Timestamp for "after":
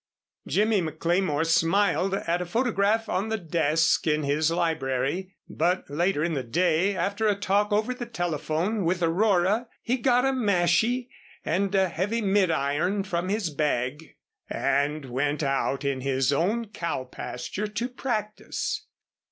6.95-7.27